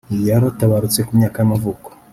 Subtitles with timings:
[0.27, 1.87] yaratabarutse ku myaka y’amavuko